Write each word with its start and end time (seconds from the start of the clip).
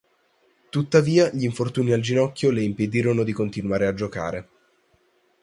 Tuttavia 0.71 1.29
gli 1.31 1.43
infortuni 1.43 1.91
al 1.91 1.99
ginocchio 2.01 2.49
le 2.49 2.63
impedirono 2.63 3.21
di 3.23 3.33
continuare 3.33 3.85
a 3.85 3.93
giocare. 3.93 4.47